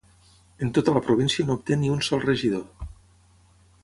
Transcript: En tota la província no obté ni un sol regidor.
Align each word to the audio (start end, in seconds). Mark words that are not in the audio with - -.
En 0.67 0.71
tota 0.77 0.95
la 0.95 1.03
província 1.09 1.45
no 1.49 1.57
obté 1.59 1.77
ni 1.81 1.91
un 1.99 2.03
sol 2.07 2.23
regidor. 2.25 2.89